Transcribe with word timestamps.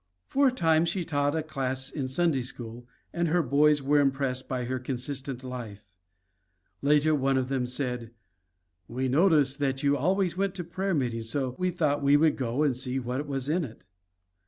For 0.25 0.47
a 0.47 0.51
time 0.51 0.85
she 0.85 1.03
taught 1.03 1.35
a 1.35 1.43
class 1.43 1.91
in 1.91 2.07
Sunday 2.07 2.41
school, 2.41 2.87
and 3.13 3.27
her 3.27 3.43
boys 3.43 3.83
were 3.83 3.99
impressed 3.99 4.47
by 4.47 4.65
her 4.65 4.79
consistent 4.79 5.43
life. 5.43 5.85
Later, 6.81 7.13
one 7.13 7.37
of 7.37 7.49
them 7.49 7.67
said, 7.67 8.09
"We 8.87 9.07
noticed 9.07 9.59
that 9.59 9.83
you 9.83 9.95
always 9.95 10.35
went 10.35 10.55
to 10.55 10.63
prayer 10.63 10.95
meeting 10.95 11.21
so 11.21 11.53
we 11.59 11.69
thought 11.69 12.01
we 12.01 12.17
would 12.17 12.35
go 12.35 12.63
and 12.63 12.75
see 12.75 12.97
what 12.97 13.27
was 13.27 13.47
in 13.47 13.63
it." 13.63 13.83